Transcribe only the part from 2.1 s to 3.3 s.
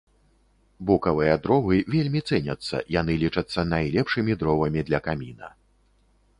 цэняцца, яны